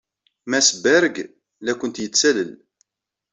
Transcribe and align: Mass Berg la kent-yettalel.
Mass 0.49 0.69
Berg 0.83 1.15
la 1.63 1.73
kent-yettalel. 1.79 2.51